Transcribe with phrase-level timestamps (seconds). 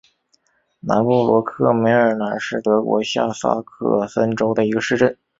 [0.79, 5.15] 南布罗克梅尔兰是德国下萨克森州的一个市镇。